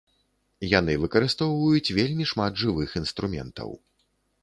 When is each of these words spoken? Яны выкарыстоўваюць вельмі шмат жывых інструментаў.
Яны 0.79 0.95
выкарыстоўваюць 1.03 1.93
вельмі 1.99 2.25
шмат 2.33 2.53
жывых 2.65 2.89
інструментаў. 3.05 3.69